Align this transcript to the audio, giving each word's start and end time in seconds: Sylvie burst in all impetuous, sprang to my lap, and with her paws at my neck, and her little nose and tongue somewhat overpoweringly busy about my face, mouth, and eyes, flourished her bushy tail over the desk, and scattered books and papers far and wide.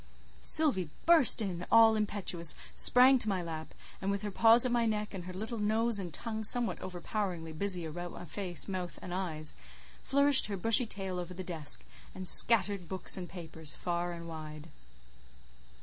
Sylvie 0.41 0.89
burst 1.05 1.43
in 1.43 1.67
all 1.71 1.95
impetuous, 1.95 2.55
sprang 2.73 3.19
to 3.19 3.29
my 3.29 3.43
lap, 3.43 3.75
and 4.01 4.09
with 4.09 4.23
her 4.23 4.31
paws 4.31 4.65
at 4.65 4.71
my 4.71 4.87
neck, 4.87 5.13
and 5.13 5.25
her 5.25 5.31
little 5.33 5.59
nose 5.59 5.99
and 5.99 6.11
tongue 6.11 6.43
somewhat 6.43 6.81
overpoweringly 6.81 7.51
busy 7.53 7.85
about 7.85 8.11
my 8.11 8.25
face, 8.25 8.67
mouth, 8.67 8.97
and 9.03 9.13
eyes, 9.13 9.53
flourished 10.01 10.47
her 10.47 10.57
bushy 10.57 10.87
tail 10.87 11.19
over 11.19 11.35
the 11.35 11.43
desk, 11.43 11.83
and 12.15 12.27
scattered 12.27 12.89
books 12.89 13.15
and 13.15 13.29
papers 13.29 13.75
far 13.75 14.11
and 14.11 14.27
wide. 14.27 14.69